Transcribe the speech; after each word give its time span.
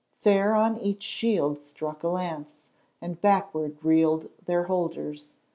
Fair 0.17 0.55
on 0.55 0.79
each 0.79 1.03
shield 1.03 1.61
struck 1.61 2.01
a 2.01 2.07
lance, 2.07 2.55
and 3.03 3.21
backward 3.21 3.77
reeled 3.85 4.31
their 4.43 4.63
holders. 4.63 5.37